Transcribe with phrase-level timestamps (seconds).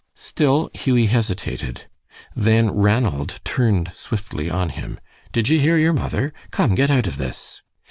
[0.15, 1.85] Still Hughie hesitated.
[2.35, 4.99] Then Ranald turned swiftly on him.
[5.31, 6.33] "Did ye hear your mother?
[6.49, 7.61] Come, get out of this."